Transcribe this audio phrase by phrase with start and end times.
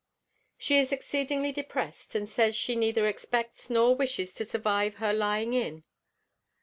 [0.57, 5.53] She is exceedingly depressed, and says she neither expects nor wishes to survive her lying
[5.53, 5.83] in.